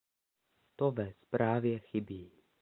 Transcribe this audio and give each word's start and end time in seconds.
To 0.77 0.91
ve 0.91 1.13
zprávě 1.13 1.79
chybí. 1.79 2.31